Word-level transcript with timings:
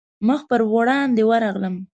مخ 0.27 0.41
پر 0.49 0.61
وړاندې 0.73 1.21
ورغلم. 1.29 1.75